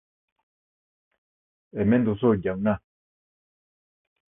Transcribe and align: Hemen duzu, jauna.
Hemen 1.83 2.09
duzu, 2.11 2.35
jauna. 2.49 2.77